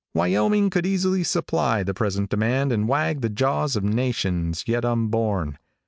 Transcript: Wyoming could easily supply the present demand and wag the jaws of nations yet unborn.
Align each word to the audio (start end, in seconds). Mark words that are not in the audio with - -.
Wyoming 0.15 0.71
could 0.71 0.87
easily 0.87 1.23
supply 1.23 1.83
the 1.83 1.93
present 1.93 2.31
demand 2.31 2.71
and 2.71 2.87
wag 2.87 3.21
the 3.21 3.29
jaws 3.29 3.75
of 3.75 3.83
nations 3.83 4.63
yet 4.65 4.83
unborn. 4.83 5.59